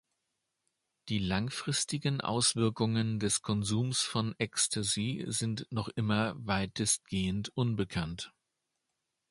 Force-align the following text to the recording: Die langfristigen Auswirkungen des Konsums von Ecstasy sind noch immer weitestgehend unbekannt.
Die 1.09 1.19
langfristigen 1.19 2.21
Auswirkungen 2.21 3.19
des 3.19 3.43
Konsums 3.43 4.01
von 4.01 4.33
Ecstasy 4.39 5.23
sind 5.27 5.67
noch 5.69 5.89
immer 5.89 6.33
weitestgehend 6.43 7.55
unbekannt. 7.55 8.33